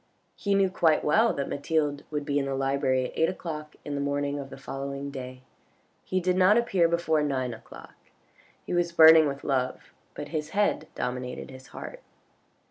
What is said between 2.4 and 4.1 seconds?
the library at eight o'clock in the